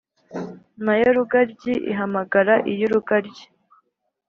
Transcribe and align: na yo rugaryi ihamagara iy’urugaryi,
na 0.85 0.93
yo 1.01 1.09
rugaryi 1.17 1.73
ihamagara 1.91 2.53
iy’urugaryi, 2.71 3.43